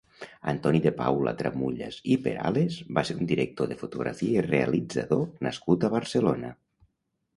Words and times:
Antoni 0.51 0.79
de 0.85 0.91
Paula 1.01 1.33
Tramullas 1.41 1.99
i 2.15 2.17
Perales 2.27 2.79
va 2.99 3.03
ser 3.09 3.17
un 3.19 3.29
director 3.33 3.69
de 3.73 3.77
fotografia 3.85 4.41
i 4.41 4.47
realitzador 4.49 5.23
nascut 5.49 5.87
a 5.87 5.93
Barcelona. 5.99 6.51